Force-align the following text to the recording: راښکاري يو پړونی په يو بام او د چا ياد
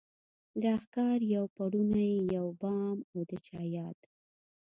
راښکاري 0.63 1.27
يو 1.37 1.45
پړونی 1.55 2.09
په 2.19 2.25
يو 2.35 2.45
بام 2.61 2.97
او 3.13 3.19
د 3.29 3.31
چا 3.45 3.59
ياد 3.75 3.99